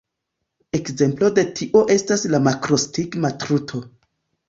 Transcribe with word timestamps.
Ekzemplo 0.77 1.29
de 1.35 1.45
tio 1.61 1.85
estas 1.99 2.27
la 2.35 2.43
makrostigma 2.49 3.35
truto. 3.47 3.89